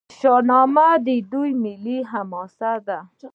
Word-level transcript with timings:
شاهنامه 0.19 0.89
د 1.05 1.07
دوی 1.31 1.51
ملي 1.63 1.97
حماسه 2.11 2.71
ده. 2.87 2.99